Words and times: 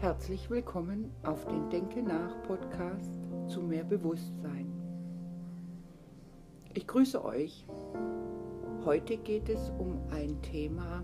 Herzlich 0.00 0.48
willkommen 0.48 1.10
auf 1.24 1.44
den 1.46 1.70
Denke 1.70 2.00
nach 2.04 2.40
Podcast 2.44 3.18
zu 3.48 3.60
mehr 3.60 3.82
Bewusstsein. 3.82 4.72
Ich 6.72 6.86
grüße 6.86 7.24
euch. 7.24 7.66
Heute 8.84 9.16
geht 9.16 9.48
es 9.48 9.72
um 9.76 10.00
ein 10.12 10.40
Thema 10.40 11.02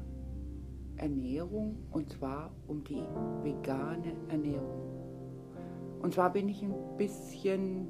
Ernährung 0.95 1.77
und 1.91 2.13
zwar 2.13 2.53
um 2.69 2.85
die 2.85 3.03
vegane 3.43 4.13
Ernährung. 4.29 4.85
Und 6.01 6.15
zwar 6.15 6.33
bin 6.33 6.49
ich 6.49 6.63
ein 6.63 6.77
bisschen, 6.97 7.89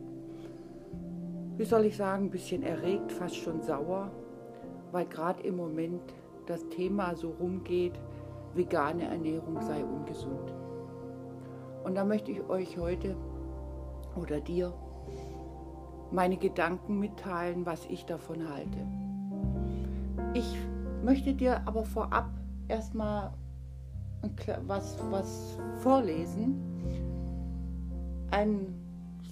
wie 1.59 1.66
soll 1.66 1.84
ich 1.84 1.98
sagen, 1.98 2.29
ein 2.29 2.30
bisschen 2.30 2.62
erregt, 2.62 3.12
fast 3.12 3.36
schon 3.36 3.61
sauer, 3.61 4.11
weil 4.91 5.05
gerade 5.05 5.43
im 5.43 5.57
Moment 5.57 6.14
das 6.46 6.66
Thema 6.71 7.14
so 7.14 7.29
rumgeht, 7.29 8.00
vegane 8.55 9.05
Ernährung 9.05 9.60
sei 9.60 9.84
ungesund. 9.84 10.63
Und 11.84 11.95
da 11.95 12.05
möchte 12.05 12.33
ich 12.33 12.41
euch 12.48 12.79
heute 12.79 13.15
oder 14.16 14.41
dir 14.41 14.73
meine 16.11 16.37
Gedanken 16.37 16.98
mitteilen, 16.98 17.66
was 17.66 17.87
ich 17.87 18.06
davon 18.06 18.48
halte. 18.48 18.79
Ich 20.33 20.56
möchte 21.05 21.34
dir 21.34 21.61
aber 21.66 21.84
vorab 21.84 22.30
erstmal 22.69 23.33
was, 24.66 24.98
was 25.11 25.59
vorlesen. 25.80 26.59
Einen 28.30 28.80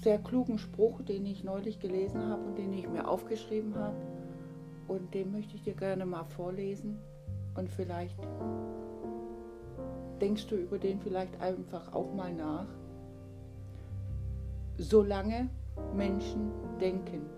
sehr 0.02 0.18
klugen 0.18 0.58
Spruch, 0.58 1.00
den 1.02 1.24
ich 1.24 1.44
neulich 1.44 1.80
gelesen 1.80 2.22
habe 2.28 2.42
und 2.42 2.58
den 2.58 2.72
ich 2.72 2.88
mir 2.88 3.08
aufgeschrieben 3.08 3.74
habe. 3.76 3.96
Und 4.88 5.14
den 5.14 5.32
möchte 5.32 5.54
ich 5.56 5.62
dir 5.62 5.74
gerne 5.74 6.04
mal 6.04 6.24
vorlesen. 6.24 6.98
Und 7.54 7.70
vielleicht 7.70 8.18
denkst 10.22 10.46
du 10.46 10.54
über 10.54 10.78
den 10.78 11.00
vielleicht 11.00 11.38
einfach 11.40 11.92
auch 11.92 12.14
mal 12.14 12.32
nach. 12.32 12.68
Solange 14.78 15.50
Menschen 15.94 16.52
denken, 16.80 17.28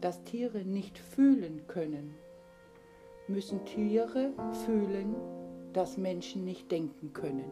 dass 0.00 0.22
Tiere 0.22 0.58
nicht 0.58 0.98
fühlen 0.98 1.66
können, 1.66 2.14
müssen 3.26 3.64
Tiere 3.64 4.32
fühlen, 4.64 5.16
dass 5.72 5.98
Menschen 5.98 6.44
nicht 6.44 6.70
denken 6.70 7.12
können. 7.12 7.50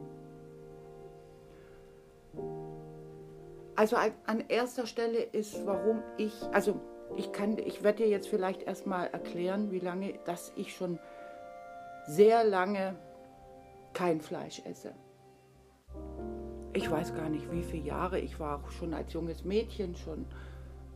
Also 3.74 3.96
an 3.96 4.44
erster 4.48 4.86
Stelle 4.86 5.18
ist, 5.18 5.66
warum 5.66 6.00
ich, 6.16 6.32
also 6.52 6.80
ich 7.16 7.32
kann, 7.32 7.58
ich 7.58 7.82
werde 7.82 8.04
dir 8.04 8.08
jetzt 8.08 8.28
vielleicht 8.28 8.62
erstmal 8.62 9.08
erklären, 9.08 9.72
wie 9.72 9.80
lange, 9.80 10.14
dass 10.24 10.52
ich 10.54 10.74
schon 10.74 11.00
sehr 12.06 12.44
lange 12.44 12.94
kein 13.98 14.20
Fleisch 14.20 14.62
esse. 14.64 14.92
Ich 16.72 16.88
weiß 16.88 17.16
gar 17.16 17.28
nicht, 17.28 17.50
wie 17.50 17.64
viele 17.64 17.82
Jahre. 17.82 18.20
Ich 18.20 18.38
war 18.38 18.62
auch 18.62 18.70
schon 18.70 18.94
als 18.94 19.12
junges 19.12 19.44
Mädchen 19.44 19.96
schon 19.96 20.24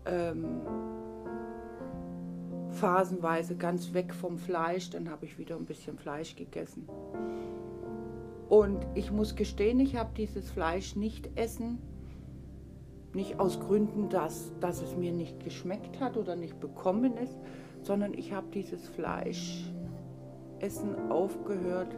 ähm, 0.07 0.61
phasenweise 2.71 3.57
ganz 3.57 3.93
weg 3.93 4.15
vom 4.15 4.39
Fleisch. 4.39 4.91
Dann 4.91 5.11
habe 5.11 5.25
ich 5.25 5.37
wieder 5.37 5.57
ein 5.57 5.65
bisschen 5.65 5.99
Fleisch 5.99 6.37
gegessen. 6.37 6.89
Und 8.49 8.87
ich 8.95 9.11
muss 9.11 9.35
gestehen, 9.35 9.81
ich 9.81 9.97
habe 9.97 10.11
dieses 10.17 10.49
Fleisch 10.49 10.95
nicht 10.95 11.29
essen. 11.37 11.79
Nicht 13.15 13.41
aus 13.41 13.59
Gründen, 13.59 14.11
dass, 14.11 14.53
dass 14.61 14.81
es 14.81 14.95
mir 14.95 15.11
nicht 15.11 15.43
geschmeckt 15.43 15.99
hat 15.99 16.17
oder 16.17 16.37
nicht 16.37 16.61
bekommen 16.61 17.17
ist, 17.17 17.37
sondern 17.83 18.15
ich 18.15 18.33
habe 18.33 18.47
dieses 18.55 18.87
Fleischessen 18.91 19.73
aufgehört, 21.11 21.97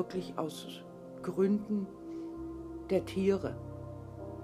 wirklich 0.00 0.32
aus 0.38 0.66
Gründen 1.22 1.86
der 2.88 3.04
Tiere. 3.04 3.54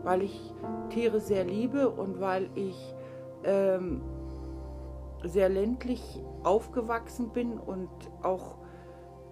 Weil 0.02 0.20
ich 0.20 0.52
Tiere 0.90 1.18
sehr 1.18 1.44
liebe 1.44 1.88
und 1.88 2.20
weil 2.20 2.50
ich 2.54 2.94
ähm, 3.44 4.02
sehr 5.24 5.48
ländlich 5.48 6.22
aufgewachsen 6.44 7.30
bin 7.30 7.58
und 7.58 7.88
auch 8.22 8.58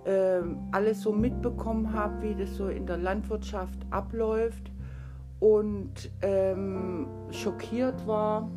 ähm, 0.06 0.60
alles 0.72 1.02
so 1.02 1.12
mitbekommen 1.12 1.92
habe, 1.92 2.22
wie 2.22 2.34
das 2.34 2.56
so 2.56 2.68
in 2.68 2.86
der 2.86 2.96
Landwirtschaft 2.96 3.78
abläuft 3.90 4.72
und 5.40 6.10
ähm, 6.22 7.06
schockiert 7.32 8.06
war, 8.06 8.50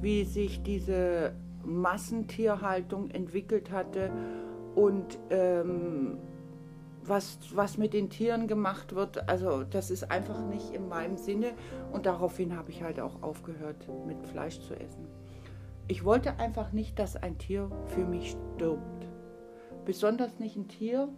wie 0.00 0.24
sich 0.24 0.62
diese 0.62 1.32
Massentierhaltung 1.64 3.10
entwickelt 3.10 3.72
hatte 3.72 4.12
und 4.76 5.18
ähm, 5.30 6.18
was, 7.02 7.38
was 7.54 7.78
mit 7.78 7.92
den 7.92 8.10
Tieren 8.10 8.46
gemacht 8.46 8.94
wird, 8.94 9.28
also 9.28 9.64
das 9.64 9.90
ist 9.90 10.10
einfach 10.10 10.44
nicht 10.46 10.74
in 10.74 10.88
meinem 10.88 11.16
Sinne 11.16 11.52
und 11.92 12.06
daraufhin 12.06 12.56
habe 12.56 12.70
ich 12.70 12.82
halt 12.82 13.00
auch 13.00 13.22
aufgehört 13.22 13.88
mit 14.06 14.24
Fleisch 14.26 14.60
zu 14.60 14.74
essen. 14.74 15.06
Ich 15.88 16.04
wollte 16.04 16.38
einfach 16.38 16.72
nicht, 16.72 16.98
dass 16.98 17.16
ein 17.16 17.38
Tier 17.38 17.70
für 17.86 18.04
mich 18.04 18.36
stirbt. 18.56 19.08
Besonders 19.84 20.38
nicht 20.38 20.56
ein 20.56 20.68
Tier, 20.68 21.08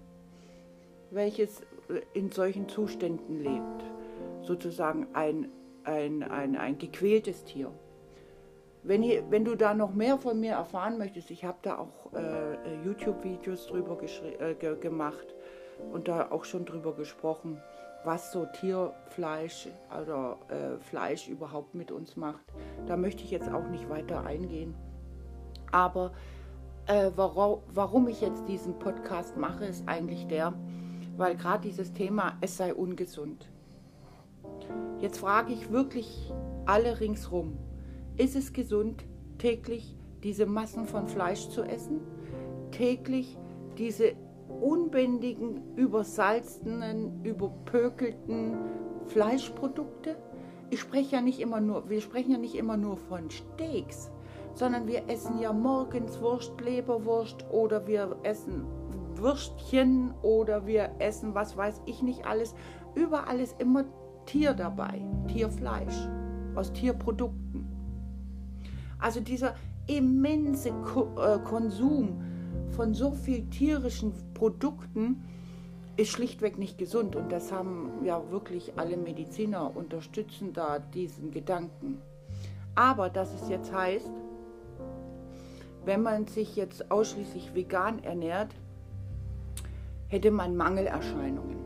welches 1.11 1.61
in 2.15 2.31
solchen 2.31 2.69
Zuständen 2.69 3.43
lebt. 3.43 3.85
Sozusagen 4.43 5.09
ein, 5.13 5.51
ein, 5.85 6.23
ein, 6.23 6.57
ein 6.57 6.79
gequältes 6.79 7.45
Tier. 7.45 7.71
Wenn, 8.83 9.03
ihr, 9.03 9.31
wenn 9.31 9.45
du 9.45 9.57
da 9.57 9.75
noch 9.75 9.95
mehr 9.95 10.19
von 10.19 10.41
mir 10.41 10.53
erfahren 10.53 10.99
möchtest, 10.99 11.31
ich 11.31 11.45
habe 11.45 11.59
da 11.63 11.79
auch 11.79 12.13
äh, 12.15 12.83
YouTube-Videos 12.85 13.67
drüber 13.67 13.99
äh, 14.03 14.55
gemacht 14.55 15.35
und 15.93 16.09
da 16.09 16.31
auch 16.31 16.45
schon 16.45 16.65
drüber 16.65 16.95
gesprochen, 16.95 17.61
was 18.05 18.33
so 18.33 18.47
Tierfleisch 18.47 19.69
oder 20.01 20.39
äh, 20.49 20.79
Fleisch 20.81 21.29
überhaupt 21.29 21.75
mit 21.75 21.91
uns 21.93 22.17
macht. 22.17 22.45
Da 22.87 22.97
möchte 22.97 23.23
ich 23.23 23.31
jetzt 23.31 23.51
auch 23.51 23.69
nicht 23.69 23.89
weiter 23.89 24.25
eingehen. 24.25 24.75
Aber 25.71 26.13
äh, 26.87 27.11
warum, 27.17 27.61
warum 27.73 28.09
ich 28.09 28.21
jetzt 28.21 28.47
diesen 28.49 28.79
Podcast 28.79 29.37
mache, 29.37 29.65
ist 29.65 29.89
eigentlich 29.89 30.27
der, 30.27 30.53
weil 31.17 31.37
gerade 31.37 31.63
dieses 31.69 31.93
Thema, 31.93 32.37
es 32.41 32.57
sei 32.57 32.75
ungesund. 32.75 33.49
Jetzt 34.99 35.19
frage 35.19 35.53
ich 35.53 35.71
wirklich 35.71 36.33
alle 36.67 37.01
ringsrum, 37.01 37.57
ist 38.17 38.37
es 38.37 38.53
gesund, 38.53 39.05
täglich 39.39 39.97
diese 40.23 40.47
Massen 40.47 40.87
von 40.87 41.09
Fleisch 41.09 41.49
zu 41.49 41.63
essen? 41.63 42.01
Täglich 42.71 43.37
diese 43.79 44.15
unbändigen, 44.61 45.75
übersalzenen, 45.77 47.25
überpökelten 47.25 48.57
Fleischprodukte. 49.07 50.17
Ich 50.71 50.81
spreche 50.81 51.17
ja 51.17 51.23
nicht 51.23 51.41
immer 51.41 51.61
nur, 51.61 51.89
wir 51.89 52.01
sprechen 52.01 52.33
ja 52.33 52.39
nicht 52.39 52.55
immer 52.55 52.77
nur 52.77 52.97
von 52.97 53.31
Steaks, 53.31 54.11
sondern 54.55 54.87
wir 54.87 55.09
essen 55.09 55.39
ja 55.39 55.53
morgens 55.53 56.21
Wurst, 56.21 56.61
Leberwurst 56.61 57.45
oder 57.51 57.87
wir 57.87 58.17
essen 58.23 58.65
Würstchen 59.17 60.13
oder 60.23 60.67
wir 60.67 60.91
essen, 60.99 61.35
was 61.35 61.57
weiß 61.57 61.83
ich 61.87 62.03
nicht 62.03 62.27
alles. 62.27 62.55
Überall 62.95 63.41
ist 63.41 63.61
immer 63.61 63.85
Tier 64.27 64.55
dabei, 64.55 65.03
Tierfleisch 65.29 66.09
aus 66.55 66.73
Tierprodukten. 66.73 67.67
Also 68.99 69.21
dieser 69.21 69.55
immense 69.89 70.69
äh, 70.69 71.39
Konsum 71.45 72.23
von 72.71 72.95
so 72.95 73.13
viel 73.13 73.49
tierischen 73.51 74.13
Produkten 74.35 75.25
ist 75.97 76.11
schlichtweg 76.11 76.59
nicht 76.59 76.79
gesund 76.79 77.17
und 77.17 77.31
das 77.31 77.53
haben 77.53 77.91
ja 78.05 78.31
wirklich 78.31 78.73
alle 78.77 78.97
Mediziner 78.97 79.77
unterstützen 79.77 80.53
da 80.53 80.79
diesen 80.79 81.31
Gedanken. 81.31 82.01
Aber 82.75 83.11
dass 83.11 83.33
es 83.35 83.49
jetzt 83.49 83.73
heißt, 83.73 84.11
wenn 85.85 86.03
man 86.03 86.27
sich 86.27 86.57
jetzt 86.57 86.91
ausschließlich 86.91 87.55
vegan 87.55 88.03
ernährt, 88.03 88.55
hätte 90.09 90.31
man 90.31 90.57
Mangelerscheinungen. 90.57 91.59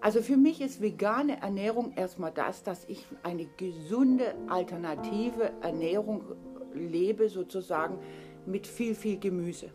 Also 0.00 0.22
für 0.22 0.36
mich 0.36 0.60
ist 0.60 0.80
vegane 0.80 1.40
Ernährung 1.42 1.92
erstmal 1.96 2.30
das, 2.30 2.62
dass 2.62 2.84
ich 2.84 3.04
eine 3.24 3.46
gesunde 3.56 4.34
alternative 4.48 5.50
Ernährung 5.60 6.22
lebe, 6.74 7.28
sozusagen 7.28 7.98
mit 8.48 8.66
viel, 8.66 8.94
viel 8.94 9.18
Gemüse 9.18 9.70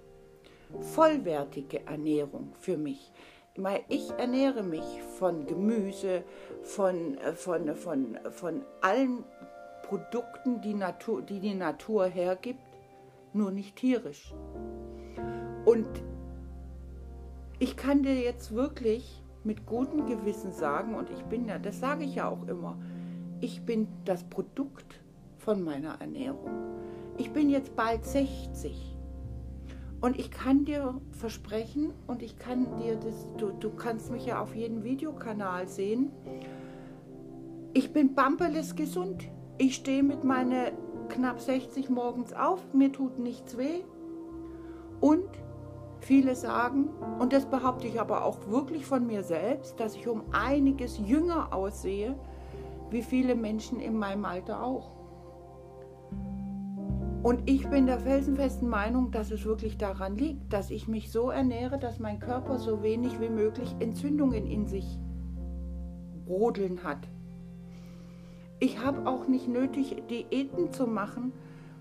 vollwertige 0.82 1.86
Ernährung 1.86 2.54
für 2.60 2.78
mich. 2.78 3.12
Ich 3.88 4.10
ernähre 4.18 4.64
mich 4.64 4.84
von 5.20 5.46
Gemüse, 5.46 6.24
von, 6.64 7.18
äh, 7.20 7.34
von, 7.34 7.76
von, 7.76 8.18
von 8.32 8.64
allen 8.82 9.24
Produkten, 9.84 10.62
die, 10.62 10.74
Natur, 10.74 11.22
die 11.22 11.40
die 11.40 11.54
Natur 11.54 12.08
hergibt, 12.08 12.60
nur 13.32 13.52
nicht 13.52 13.76
tierisch. 13.76 14.34
Und 15.66 15.88
ich 17.60 17.78
kann 17.78 18.02
dir 18.02 18.20
jetzt 18.20 18.56
wirklich 18.56 19.22
mit 19.44 19.68
gutem 19.68 20.08
Gewissen 20.08 20.52
sagen, 20.52 20.96
und 20.96 21.12
ich 21.12 21.22
bin 21.26 21.48
ja, 21.48 21.60
das 21.60 21.80
sage 21.80 22.06
ich 22.06 22.16
ja 22.16 22.30
auch 22.30 22.48
immer, 22.48 22.80
ich 23.40 23.62
bin 23.62 23.88
das 24.06 24.24
Produkt 24.24 25.02
von 25.38 25.62
meiner 25.62 26.02
Ernährung. 26.02 26.50
Ich 27.18 27.32
bin 27.32 27.50
jetzt 27.50 27.76
bald 27.76 28.06
60 28.06 28.98
Und 30.02 30.20
ich 30.20 30.32
kann 30.32 30.66
dir 30.66 31.00
versprechen 31.12 31.94
und 32.08 32.22
ich 32.22 32.38
kann 32.38 32.78
dir 32.78 32.96
das, 32.96 33.28
du, 33.38 33.52
du 33.52 33.70
kannst 33.70 34.12
mich 34.12 34.26
ja 34.26 34.42
auf 34.42 34.56
jedem 34.56 34.84
Videokanal 34.84 35.68
sehen. 35.68 36.12
Ich 37.74 37.94
bin 37.94 38.14
bamperles 38.14 38.76
gesund. 38.76 39.30
Ich 39.58 39.76
stehe 39.76 40.04
mit 40.04 40.24
meinen 40.24 40.74
knapp 41.08 41.40
60 41.40 41.90
morgens 41.90 42.34
auf, 42.34 42.74
mir 42.74 42.92
tut 42.92 43.20
nichts 43.20 43.58
weh. 43.58 43.82
Und 45.00 45.30
viele 46.00 46.36
sagen, 46.36 46.90
und 47.20 47.32
das 47.32 47.46
behaupte 47.46 47.88
ich 47.88 48.02
aber 48.02 48.26
auch 48.26 48.48
wirklich 48.48 48.86
von 48.86 49.08
mir 49.08 49.24
selbst, 49.24 49.80
dass 49.80 49.96
ich 49.96 50.08
um 50.08 50.24
einiges 50.32 50.98
jünger 50.98 51.54
aussehe, 51.54 52.16
wie 52.90 53.04
viele 53.04 53.36
Menschen 53.36 53.80
in 53.80 53.98
meinem 53.98 54.26
Alter 54.26 54.64
auch. 54.64 55.03
Und 57.24 57.50
ich 57.50 57.70
bin 57.70 57.86
der 57.86 58.02
felsenfesten 58.02 58.68
Meinung, 58.68 59.12
dass 59.12 59.32
es 59.32 59.46
wirklich 59.46 59.78
daran 59.78 60.18
liegt, 60.18 60.52
dass 60.52 60.70
ich 60.70 60.90
mich 60.90 61.10
so 61.10 61.30
ernähre, 61.30 61.80
dass 61.80 61.98
mein 61.98 62.20
Körper 62.20 62.60
so 62.60 62.84
wenig 62.84 63.22
wie 63.22 63.30
möglich 63.30 63.74
Entzündungen 63.80 64.46
in 64.46 64.68
sich 64.68 65.00
brodeln 66.26 66.84
hat. 66.84 67.08
Ich 68.60 68.84
habe 68.84 69.08
auch 69.08 69.30
nicht 69.30 69.48
nötig, 69.48 70.04
Diäten 70.10 70.74
zu 70.74 70.86
machen. 70.86 71.32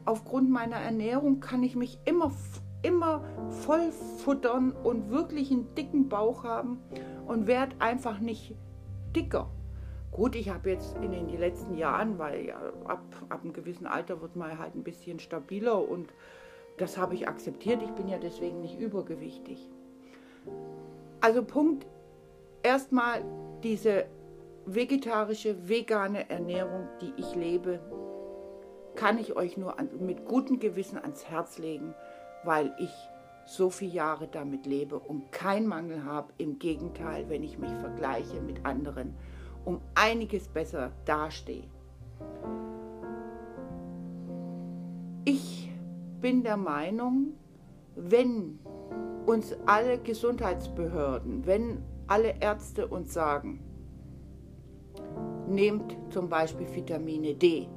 Aufgrund 0.05 0.49
meiner 0.49 0.77
Ernährung 0.77 1.41
kann 1.41 1.65
ich 1.65 1.75
mich 1.75 1.99
immer, 2.05 2.31
immer 2.83 3.25
voll 3.50 3.91
futtern 4.19 4.71
und 4.71 5.11
wirklich 5.11 5.50
einen 5.50 5.75
dicken 5.75 6.09
Bauch 6.09 6.45
haben 6.45 6.79
und 7.27 7.49
werde 7.49 7.75
einfach 7.81 8.21
nicht 8.21 8.55
dicker. 9.17 9.50
Gut, 10.12 10.37
ich 10.37 10.50
habe 10.50 10.70
jetzt 10.70 10.94
in 10.97 11.11
den 11.11 11.26
letzten 11.38 11.79
Jahren, 11.79 12.19
weil 12.19 12.44
ja 12.44 12.61
ab, 12.85 13.03
ab 13.31 13.41
einem 13.43 13.55
gewissen 13.55 13.87
Alter 13.87 14.20
wird 14.20 14.37
man 14.37 14.59
halt 14.59 14.75
ein 14.75 14.85
bisschen 14.85 15.19
stabiler 15.19 15.88
und 15.88 16.12
das 16.76 16.99
habe 16.99 17.14
ich 17.14 17.29
akzeptiert. 17.29 17.82
Ich 17.82 17.91
bin 17.93 18.09
ja 18.09 18.19
deswegen 18.19 18.61
nicht 18.61 18.79
übergewichtig. 18.79 19.70
Also 21.23 21.43
Punkt, 21.43 21.87
erstmal 22.62 23.25
diese 23.62 24.05
vegetarische, 24.67 25.69
vegane 25.69 26.29
Ernährung, 26.29 26.88
die 27.00 27.14
ich 27.17 27.35
lebe, 27.35 27.81
kann 28.94 29.17
ich 29.17 29.35
euch 29.35 29.56
nur 29.56 29.79
an, 29.79 29.88
mit 30.00 30.26
gutem 30.26 30.61
Gewissen 30.61 30.99
ans 30.99 31.25
Herz 31.31 31.56
legen, 31.56 31.94
weil 32.44 32.75
ich 32.79 32.93
so 33.47 33.70
viele 33.70 33.93
Jahre 33.93 34.29
damit 34.29 34.67
lebe 34.67 34.99
und 34.99 35.32
keinen 35.32 35.67
Mangel 35.67 36.05
habe. 36.05 36.32
Im 36.37 36.59
Gegenteil, 36.59 37.31
wenn 37.31 37.43
ich 37.43 37.59
mich 37.59 37.73
vergleiche 37.81 38.43
mit 38.43 38.67
anderen 38.67 39.14
um 39.64 39.81
einiges 39.94 40.49
besser 40.49 40.93
dastehe. 41.05 41.64
Ich 45.25 45.70
bin 46.20 46.43
der 46.43 46.56
Meinung, 46.56 47.35
wenn 47.94 48.59
uns 49.26 49.55
alle 49.67 49.99
Gesundheitsbehörden, 49.99 51.47
wenn 51.47 51.82
alle 52.06 52.35
Ärzte 52.41 52.87
uns 52.87 53.12
sagen, 53.12 53.61
nehmt 55.49 55.97
zum 56.11 56.29
Beispiel 56.29 56.67
Vitamine 56.75 57.35
D. 57.35 57.69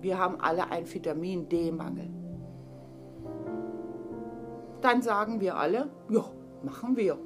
Wir 0.00 0.18
haben 0.18 0.40
alle 0.40 0.70
einen 0.70 0.92
Vitamin 0.92 1.48
D-Mangel. 1.48 2.10
Dann 4.80 5.00
sagen 5.00 5.40
wir 5.40 5.56
alle, 5.56 5.88
ja, 6.10 6.24
machen 6.62 6.96
wir. 6.96 7.18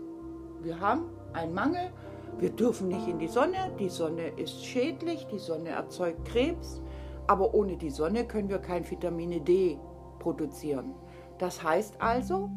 Wir 0.63 0.79
haben 0.79 1.05
einen 1.33 1.55
Mangel 1.55 1.91
wir 2.39 2.51
dürfen 2.51 2.89
nicht 2.89 3.09
in 3.09 3.19
die 3.19 3.29
Sonne, 3.29 3.73
die 3.79 3.89
Sonne 3.89 4.29
ist 4.29 4.65
schädlich, 4.65 5.27
die 5.27 5.39
Sonne 5.39 5.71
erzeugt 5.71 6.25
Krebs, 6.25 6.81
aber 7.27 7.53
ohne 7.55 7.77
die 7.77 7.91
Sonne 7.91 8.25
können 8.25 8.49
wir 8.49 8.59
kein 8.59 8.89
Vitamin 8.89 9.45
D 9.45 9.79
produzieren. 10.19 10.95
Das 11.39 11.63
heißt 11.63 12.01
also, 12.01 12.51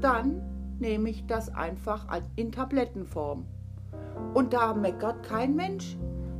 dann 0.00 0.42
nehme 0.78 1.10
ich 1.10 1.26
das 1.26 1.54
einfach 1.54 2.06
in 2.36 2.52
Tablettenform. 2.52 3.46
Und 4.34 4.52
da 4.52 4.74
meckert 4.74 5.22
kein 5.22 5.54
Mensch. 5.54 5.96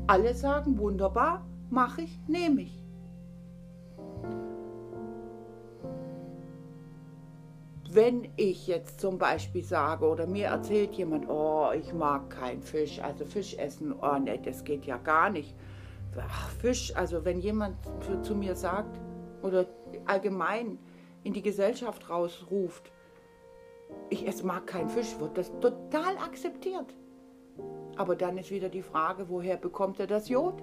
Alle 0.07 0.35
sagen, 0.35 0.79
wunderbar, 0.79 1.45
mache 1.71 2.03
ich, 2.03 2.19
nehme 2.27 2.63
ich. 2.63 2.88
Wenn 7.99 8.29
ich 8.37 8.69
jetzt 8.69 9.01
zum 9.01 9.19
Beispiel 9.19 9.65
sage 9.65 10.07
oder 10.07 10.25
mir 10.29 10.47
erzählt 10.47 10.95
jemand, 10.95 11.29
oh, 11.29 11.73
ich 11.77 11.93
mag 11.93 12.31
keinen 12.31 12.63
Fisch, 12.63 13.01
also 13.01 13.25
Fisch 13.25 13.57
essen, 13.59 13.93
oh 13.93 14.19
ne, 14.19 14.39
das 14.39 14.63
geht 14.63 14.87
ja 14.87 14.99
gar 14.99 15.31
nicht. 15.31 15.53
Ach, 16.17 16.49
Fisch, 16.61 16.95
also 16.95 17.25
wenn 17.25 17.41
jemand 17.41 17.75
zu 18.23 18.37
mir 18.37 18.55
sagt 18.55 19.01
oder 19.43 19.67
allgemein 20.07 20.79
in 21.25 21.33
die 21.33 21.43
Gesellschaft 21.43 22.09
rausruft, 22.09 22.93
ich 24.11 24.29
esse 24.29 24.47
mag 24.47 24.69
keinen 24.69 24.89
Fisch, 24.89 25.19
wird 25.19 25.37
das 25.37 25.51
total 25.59 26.19
akzeptiert. 26.19 26.95
Aber 27.97 28.15
dann 28.15 28.39
ist 28.39 28.53
wieder 28.53 28.69
die 28.69 28.83
Frage, 28.83 29.29
woher 29.29 29.57
bekommt 29.57 29.99
er 29.99 30.07
das 30.07 30.29
Jod? 30.29 30.63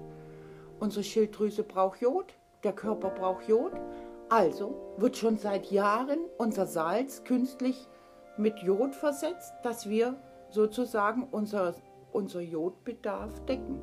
Unsere 0.80 1.04
Schilddrüse 1.04 1.64
braucht 1.64 2.00
Jod, 2.00 2.32
der 2.64 2.72
Körper 2.72 3.10
braucht 3.10 3.46
Jod. 3.46 3.72
Also 4.28 4.74
wird 4.96 5.16
schon 5.16 5.36
seit 5.36 5.70
Jahren 5.70 6.18
unser 6.36 6.66
Salz 6.66 7.22
künstlich 7.22 7.88
mit 8.36 8.58
Jod 8.58 8.94
versetzt, 8.94 9.52
dass 9.62 9.88
wir 9.88 10.16
sozusagen 10.50 11.28
unser, 11.30 11.74
unser 12.12 12.40
Jodbedarf 12.40 13.44
decken. 13.46 13.80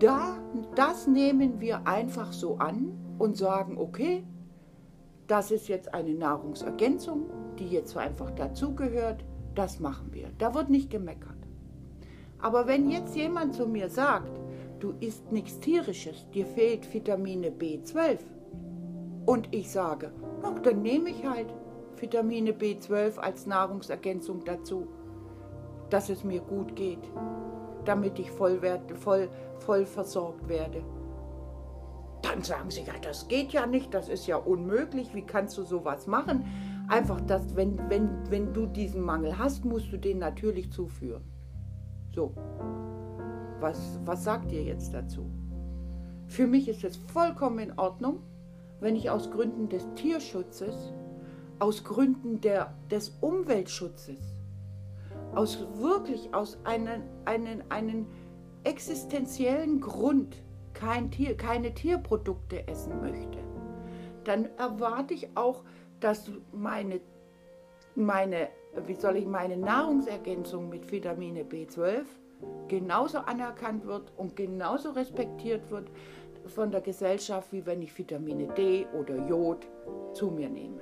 Da, 0.00 0.36
das 0.74 1.06
nehmen 1.06 1.60
wir 1.60 1.86
einfach 1.86 2.32
so 2.32 2.56
an 2.58 2.92
und 3.18 3.36
sagen, 3.36 3.78
okay, 3.78 4.24
das 5.26 5.50
ist 5.50 5.68
jetzt 5.68 5.94
eine 5.94 6.14
Nahrungsergänzung, 6.14 7.30
die 7.58 7.68
jetzt 7.68 7.96
einfach 7.96 8.30
dazugehört, 8.32 9.24
das 9.54 9.80
machen 9.80 10.12
wir. 10.12 10.30
Da 10.38 10.54
wird 10.54 10.70
nicht 10.70 10.90
gemeckert. 10.90 11.36
Aber 12.38 12.66
wenn 12.66 12.90
jetzt 12.90 13.16
jemand 13.16 13.54
zu 13.54 13.66
mir 13.66 13.88
sagt, 13.88 14.38
du 14.80 14.94
isst 15.00 15.30
nichts 15.32 15.58
Tierisches, 15.60 16.28
dir 16.30 16.46
fehlt 16.46 16.92
Vitamine 16.92 17.50
B12. 17.50 18.18
Und 19.26 19.48
ich 19.52 19.70
sage, 19.70 20.12
na, 20.42 20.52
dann 20.60 20.82
nehme 20.82 21.10
ich 21.10 21.26
halt 21.26 21.52
Vitamine 21.96 22.52
B12 22.52 23.18
als 23.18 23.46
Nahrungsergänzung 23.46 24.44
dazu, 24.44 24.86
dass 25.90 26.10
es 26.10 26.24
mir 26.24 26.40
gut 26.40 26.76
geht, 26.76 27.10
damit 27.84 28.18
ich 28.18 28.30
voll, 28.30 28.60
voll, 28.94 29.28
voll 29.58 29.86
versorgt 29.86 30.48
werde. 30.48 30.82
Dann 32.22 32.42
sagen 32.42 32.70
sie, 32.70 32.82
ja, 32.82 32.94
das 33.00 33.28
geht 33.28 33.52
ja 33.52 33.66
nicht, 33.66 33.94
das 33.94 34.08
ist 34.08 34.26
ja 34.26 34.36
unmöglich, 34.36 35.14
wie 35.14 35.22
kannst 35.22 35.56
du 35.58 35.62
sowas 35.62 36.06
machen? 36.06 36.44
Einfach, 36.88 37.20
dass, 37.20 37.56
wenn, 37.56 37.78
wenn, 37.88 38.30
wenn 38.30 38.52
du 38.52 38.66
diesen 38.66 39.00
Mangel 39.00 39.38
hast, 39.38 39.64
musst 39.64 39.92
du 39.92 39.96
den 39.96 40.18
natürlich 40.18 40.70
zuführen. 40.72 41.24
So, 42.14 42.32
was, 43.60 43.98
was 44.04 44.24
sagt 44.24 44.52
ihr 44.52 44.62
jetzt 44.62 44.92
dazu? 44.94 45.30
Für 46.26 46.46
mich 46.46 46.68
ist 46.68 46.84
es 46.84 46.96
vollkommen 46.96 47.58
in 47.58 47.78
Ordnung, 47.78 48.20
wenn 48.80 48.96
ich 48.96 49.10
aus 49.10 49.30
Gründen 49.30 49.68
des 49.68 49.86
Tierschutzes, 49.94 50.92
aus 51.58 51.84
Gründen 51.84 52.40
der, 52.40 52.74
des 52.90 53.16
Umweltschutzes, 53.20 54.18
aus 55.34 55.66
wirklich 55.78 56.34
aus 56.34 56.58
einem 56.64 57.02
einen, 57.24 57.64
einen 57.70 58.06
existenziellen 58.64 59.80
Grund 59.80 60.42
kein 60.74 61.10
Tier, 61.10 61.36
keine 61.36 61.72
Tierprodukte 61.72 62.68
essen 62.68 63.00
möchte, 63.00 63.38
dann 64.24 64.48
erwarte 64.58 65.14
ich 65.14 65.28
auch, 65.36 65.62
dass 66.00 66.30
meine, 66.52 67.00
meine, 67.94 68.48
wie 68.86 68.94
soll 68.94 69.16
ich, 69.16 69.26
meine 69.26 69.56
Nahrungsergänzung 69.56 70.68
mit 70.68 70.90
Vitamine 70.90 71.44
B12 71.44 72.04
genauso 72.68 73.18
anerkannt 73.18 73.86
wird 73.86 74.12
und 74.16 74.36
genauso 74.36 74.90
respektiert 74.90 75.70
wird 75.70 75.88
von 76.46 76.70
der 76.70 76.80
Gesellschaft, 76.80 77.52
wie 77.52 77.66
wenn 77.66 77.82
ich 77.82 77.96
Vitamine 77.96 78.48
D 78.54 78.86
oder 78.98 79.16
Jod 79.26 79.66
zu 80.12 80.30
mir 80.30 80.48
nehme. 80.48 80.80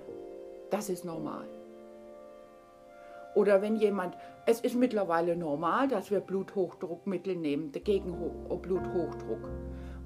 Das 0.70 0.88
ist 0.88 1.04
normal. 1.04 1.46
Oder 3.34 3.62
wenn 3.62 3.76
jemand, 3.76 4.16
es 4.46 4.60
ist 4.60 4.76
mittlerweile 4.76 5.36
normal, 5.36 5.88
dass 5.88 6.10
wir 6.10 6.20
Bluthochdruckmittel 6.20 7.34
nehmen 7.34 7.72
gegen 7.72 8.12
Bluthochdruck. 8.62 9.48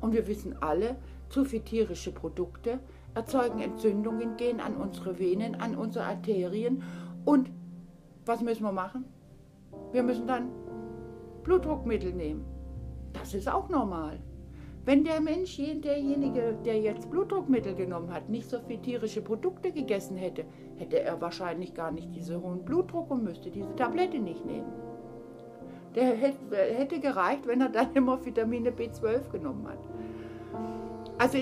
Und 0.01 0.13
wir 0.13 0.27
wissen 0.27 0.57
alle, 0.61 0.97
zu 1.29 1.45
viel 1.45 1.61
tierische 1.61 2.13
Produkte 2.13 2.79
erzeugen 3.15 3.61
Entzündungen, 3.61 4.37
gehen 4.37 4.61
an 4.61 4.77
unsere 4.77 5.19
Venen, 5.19 5.57
an 5.57 5.77
unsere 5.77 6.05
Arterien. 6.07 6.83
Und 7.25 7.51
was 8.25 8.41
müssen 8.41 8.63
wir 8.63 8.73
machen? 8.73 9.05
Wir 9.93 10.03
müssen 10.03 10.27
dann 10.27 10.51
Blutdruckmittel 11.49 12.13
nehmen. 12.13 12.45
Das 13.15 13.33
ist 13.33 13.49
auch 13.49 13.71
normal. 13.71 14.21
Wenn 14.85 15.03
der 15.03 15.19
Mensch, 15.23 15.57
derjenige, 15.57 16.59
der 16.63 16.79
jetzt 16.79 17.11
Blutdruckmittel 17.11 17.75
genommen 17.75 18.13
hat, 18.13 18.29
nicht 18.29 18.51
so 18.51 18.59
viel 18.61 18.77
tierische 18.77 19.23
Produkte 19.23 19.73
gegessen 19.73 20.19
hätte, 20.19 20.45
hätte 20.77 21.01
er 21.01 21.19
wahrscheinlich 21.23 21.73
gar 21.73 21.91
nicht 21.91 22.15
diesen 22.15 22.43
hohen 22.43 22.67
Blutdruck 22.67 23.11
und 23.11 23.25
müsste 23.25 23.51
diese 23.51 23.75
Tablette 23.77 24.19
nicht 24.19 24.45
nehmen. 24.45 24.71
Der 25.95 26.15
hätte 26.17 27.01
gereicht, 27.01 27.47
wenn 27.47 27.63
er 27.63 27.71
dann 27.71 27.93
immer 27.95 28.23
Vitamine 28.23 28.71
B12 28.71 29.31
genommen 29.31 29.67
hat. 29.69 29.89
also 31.17 31.39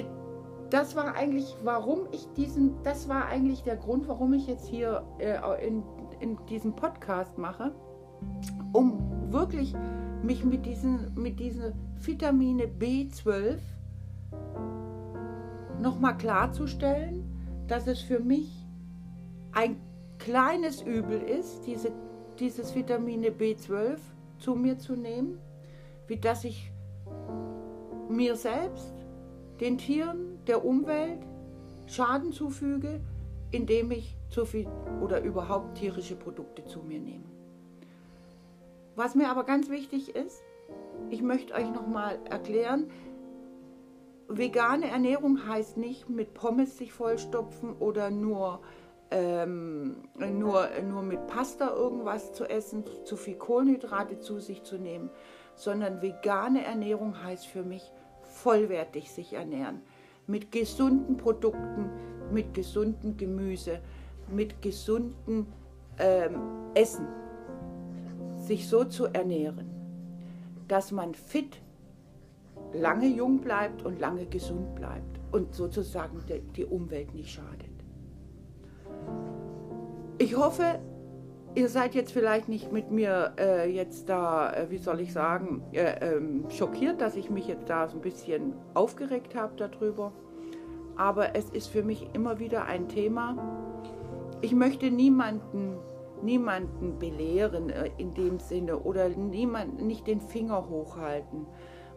das 0.70 0.94
war 0.94 1.16
eigentlich, 1.16 1.56
warum 1.64 2.06
ich 2.12 2.28
diesen, 2.36 2.80
das 2.84 3.08
war 3.08 3.26
eigentlich 3.26 3.64
der 3.64 3.76
Grund, 3.76 4.06
warum 4.06 4.34
ich 4.34 4.46
jetzt 4.46 4.68
hier 4.68 5.02
äh, 5.18 5.66
in, 5.66 5.82
in 6.20 6.38
diesem 6.46 6.76
Podcast 6.76 7.38
mache, 7.38 7.72
um 8.72 9.05
wirklich 9.33 9.75
mich 10.23 10.45
mit 10.45 10.66
diesen, 10.66 11.14
mit 11.14 11.38
diesen 11.38 11.73
Vitamine 12.00 12.64
B12 12.64 13.59
nochmal 15.80 16.16
klarzustellen, 16.16 17.25
dass 17.68 17.87
es 17.87 18.00
für 18.00 18.21
mich 18.21 18.50
ein 19.52 19.76
kleines 20.18 20.83
Übel 20.83 21.21
ist, 21.21 21.66
diese, 21.66 21.92
dieses 22.38 22.75
Vitamine 22.75 23.28
B12 23.28 23.99
zu 24.38 24.54
mir 24.54 24.78
zu 24.78 24.97
nehmen, 24.97 25.38
wie 26.06 26.16
dass 26.16 26.45
ich 26.45 26.71
mir 28.09 28.37
selbst, 28.37 28.92
den 29.61 29.78
Tieren, 29.78 30.38
der 30.47 30.64
Umwelt 30.64 31.21
Schaden 31.87 32.33
zufüge, 32.33 33.00
indem 33.52 33.90
ich 33.92 34.16
zu 34.28 34.45
viel 34.45 34.66
oder 35.00 35.23
überhaupt 35.23 35.78
tierische 35.78 36.16
Produkte 36.16 36.64
zu 36.64 36.83
mir 36.83 37.00
nehme. 37.00 37.36
Was 38.97 39.15
mir 39.15 39.29
aber 39.29 39.45
ganz 39.45 39.69
wichtig 39.69 40.17
ist, 40.17 40.43
ich 41.11 41.23
möchte 41.23 41.53
euch 41.53 41.71
nochmal 41.71 42.19
erklären, 42.25 42.91
vegane 44.26 44.88
Ernährung 44.88 45.47
heißt 45.47 45.76
nicht 45.76 46.09
mit 46.09 46.33
Pommes 46.33 46.79
sich 46.79 46.95
vollstopfen 46.95 47.75
oder 47.76 48.11
nur, 48.11 48.61
ähm, 49.11 50.09
nur, 50.17 50.69
nur 50.83 51.03
mit 51.03 51.26
Pasta 51.26 51.75
irgendwas 51.75 52.33
zu 52.33 52.47
essen, 52.47 52.85
zu 53.05 53.17
viel 53.17 53.37
Kohlenhydrate 53.37 54.19
zu 54.19 54.41
sich 54.41 54.62
zu 54.62 54.79
nehmen, 54.79 55.11
sondern 55.55 56.00
vegane 56.00 56.65
Ernährung 56.65 57.23
heißt 57.23 57.47
für 57.47 57.62
mich 57.62 57.93
vollwertig 58.23 59.11
sich 59.11 59.35
ernähren. 59.35 59.83
Mit 60.26 60.50
gesunden 60.50 61.19
Produkten, 61.19 61.91
mit 62.33 62.55
gesundem 62.55 63.19
Gemüse, 63.19 63.81
mit 64.31 64.62
gesundem 64.62 65.47
ähm, 65.99 66.41
Essen. 66.75 67.25
Sich 68.47 68.69
so 68.69 68.85
zu 68.85 69.07
ernähren, 69.07 69.67
dass 70.69 70.93
man 70.93 71.15
fit, 71.15 71.61
lange 72.73 73.09
jung 73.09 73.41
bleibt 73.41 73.85
und 73.85 73.99
lange 73.99 74.26
gesund 74.26 74.76
bleibt 74.76 75.19
und 75.33 75.53
sozusagen 75.53 76.23
die, 76.55 76.65
Umwelt 76.65 77.12
nicht 77.12 77.31
schadet. 77.31 77.71
Ich 80.19 80.37
hoffe, 80.37 80.79
ihr 81.57 81.69
seid 81.69 81.97
jetzt 81.97 82.12
vielleicht 82.12 82.49
nicht 82.49 82.71
mit 82.71 82.93
mir 82.93 83.33
äh, 83.37 83.69
jetzt 83.69 84.09
da, 84.09 84.53
äh, 84.53 84.71
wie 84.71 84.79
soll 84.79 85.00
ich 85.00 85.12
sagen, 85.12 85.65
äh, 85.73 86.15
ähm, 86.15 86.45
schockiert, 86.49 87.00
dass 87.00 87.17
ich 87.17 87.31
mich 87.31 87.49
jetzt 87.49 87.69
da 87.69 87.88
so 87.88 87.97
ein 87.97 88.00
bisschen 88.00 88.55
aufgeregt 88.75 89.35
habe 89.35 89.55
darüber. 89.57 90.12
Aber 90.97 91.35
es 91.35 91.50
ist 91.50 91.67
für 91.67 91.83
mich 91.83 92.07
immer 92.12 92.38
wieder 92.38 92.67
ein 92.67 92.88
Thema. 92.88 93.37
Ich 94.41 94.55
möchte 94.55 94.91
niemanden, 94.93 95.79
niemanden 96.23 96.99
belehren 96.99 97.70
äh, 97.70 97.90
in 97.99 98.14
dem 98.14 98.38
Sinne 98.38 98.78
oder 98.78 99.08
niemand, 99.08 99.82
nicht 99.82 100.06
den 100.06 100.20
Finger 100.20 100.68
hochhalten. 100.68 101.46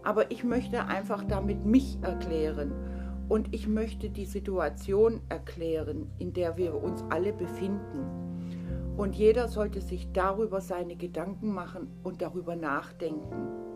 Aber 0.03 0.31
ich 0.31 0.43
möchte 0.43 0.85
einfach 0.85 1.23
damit 1.23 1.65
mich 1.65 1.97
erklären. 2.01 2.73
Und 3.27 3.53
ich 3.53 3.67
möchte 3.67 4.09
die 4.09 4.25
Situation 4.25 5.21
erklären, 5.29 6.09
in 6.17 6.33
der 6.33 6.57
wir 6.57 6.81
uns 6.81 7.03
alle 7.09 7.31
befinden. 7.31 8.95
Und 8.97 9.15
jeder 9.15 9.47
sollte 9.47 9.81
sich 9.81 10.11
darüber 10.11 10.61
seine 10.61 10.95
Gedanken 10.95 11.53
machen 11.53 11.87
und 12.03 12.21
darüber 12.21 12.55
nachdenken. 12.55 13.69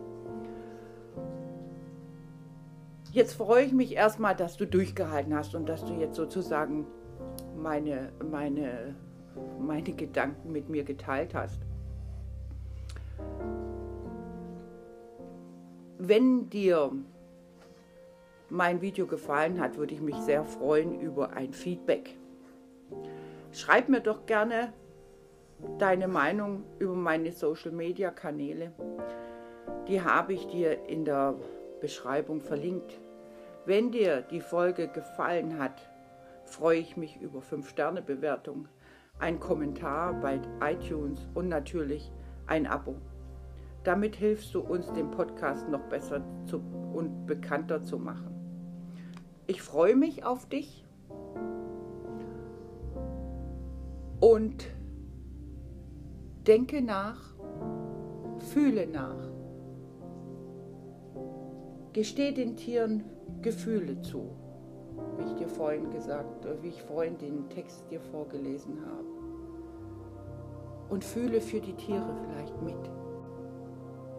Jetzt 3.12 3.34
freue 3.34 3.64
ich 3.64 3.72
mich 3.72 3.94
erstmal, 3.94 4.34
dass 4.34 4.56
du 4.56 4.66
durchgehalten 4.66 5.32
hast 5.34 5.54
und 5.54 5.68
dass 5.68 5.84
du 5.84 5.94
jetzt 5.94 6.16
sozusagen 6.16 6.84
meine, 7.56 8.12
meine, 8.28 8.96
meine 9.58 9.92
Gedanken 9.92 10.52
mit 10.52 10.68
mir 10.68 10.84
geteilt 10.84 11.34
hast. 11.34 11.60
Wenn 15.98 16.50
dir 16.50 16.92
mein 18.50 18.80
Video 18.80 19.06
gefallen 19.06 19.60
hat, 19.60 19.76
würde 19.76 19.94
ich 19.94 20.00
mich 20.00 20.16
sehr 20.16 20.44
freuen 20.44 21.00
über 21.00 21.32
ein 21.32 21.52
Feedback. 21.52 22.16
Schreib 23.52 23.88
mir 23.88 24.00
doch 24.00 24.26
gerne 24.26 24.72
deine 25.78 26.08
Meinung 26.08 26.64
über 26.78 26.94
meine 26.94 27.32
Social-Media-Kanäle. 27.32 28.72
Die 29.88 30.02
habe 30.02 30.34
ich 30.34 30.46
dir 30.48 30.86
in 30.88 31.04
der 31.04 31.36
Beschreibung 31.80 32.40
verlinkt. 32.40 32.98
Wenn 33.66 33.90
dir 33.90 34.22
die 34.22 34.40
Folge 34.40 34.88
gefallen 34.88 35.58
hat, 35.58 35.80
freue 36.44 36.78
ich 36.78 36.96
mich 36.96 37.20
über 37.20 37.40
5-Sterne-Bewertung, 37.40 38.68
ein 39.18 39.40
Kommentar 39.40 40.14
bei 40.20 40.40
iTunes 40.60 41.26
und 41.34 41.48
natürlich 41.48 42.12
ein 42.46 42.66
Abo. 42.66 42.96
Damit 43.84 44.16
hilfst 44.16 44.54
du 44.54 44.60
uns, 44.60 44.92
den 44.92 45.10
Podcast 45.10 45.68
noch 45.68 45.82
besser 45.88 46.22
zu 46.46 46.62
und 46.92 47.26
bekannter 47.26 47.82
zu 47.82 47.98
machen. 47.98 48.34
Ich 49.46 49.62
freue 49.62 49.96
mich 49.96 50.24
auf 50.24 50.48
dich 50.48 50.84
und 54.20 54.68
Denke 56.46 56.82
nach, 56.82 57.18
fühle 58.52 58.86
nach. 58.86 59.30
Gesteh 61.94 62.32
den 62.32 62.54
Tieren 62.54 63.02
Gefühle 63.40 64.02
zu, 64.02 64.36
wie 65.16 65.24
ich 65.24 65.34
dir 65.34 65.48
vorhin 65.48 65.90
gesagt, 65.90 66.46
wie 66.62 66.68
ich 66.68 66.82
vorhin 66.82 67.18
den 67.18 67.48
Text 67.48 67.90
dir 67.90 68.00
vorgelesen 68.00 68.80
habe. 68.84 69.04
Und 70.88 71.04
fühle 71.04 71.40
für 71.40 71.60
die 71.60 71.74
Tiere 71.74 72.14
vielleicht 72.24 72.62
mit. 72.62 72.90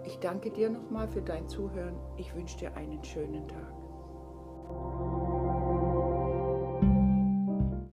Ich 0.05 0.19
danke 0.19 0.51
dir 0.51 0.69
nochmal 0.69 1.07
für 1.07 1.21
dein 1.21 1.47
Zuhören. 1.47 1.95
Ich 2.17 2.35
wünsche 2.35 2.57
dir 2.57 2.75
einen 2.75 3.03
schönen 3.03 3.47
Tag. 3.47 5.34